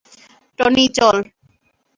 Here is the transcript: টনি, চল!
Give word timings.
টনি, 0.59 0.85
চল! 0.97 1.15